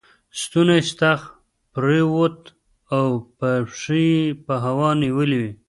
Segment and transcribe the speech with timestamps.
[0.41, 1.19] ستونی ستغ
[1.71, 2.39] پر ووت
[2.95, 3.07] او
[3.37, 5.45] پښې یې په هوا ونیولې.